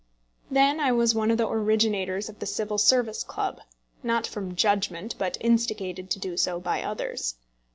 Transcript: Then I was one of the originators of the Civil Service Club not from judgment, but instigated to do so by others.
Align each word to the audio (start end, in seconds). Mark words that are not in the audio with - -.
Then 0.49 0.79
I 0.79 0.91
was 0.91 1.13
one 1.13 1.29
of 1.29 1.37
the 1.37 1.47
originators 1.47 2.27
of 2.27 2.39
the 2.39 2.47
Civil 2.47 2.79
Service 2.79 3.23
Club 3.23 3.61
not 4.01 4.25
from 4.25 4.55
judgment, 4.55 5.13
but 5.19 5.37
instigated 5.41 6.09
to 6.09 6.17
do 6.17 6.37
so 6.37 6.59
by 6.59 6.81
others. 6.81 7.35